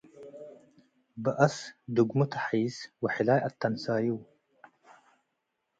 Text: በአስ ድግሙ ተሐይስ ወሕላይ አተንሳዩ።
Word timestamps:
በአስ 1.23 1.55
ድግሙ 1.95 2.19
ተሐይስ 2.31 2.75
ወሕላይ 3.03 3.39
አተንሳዩ። 3.47 4.07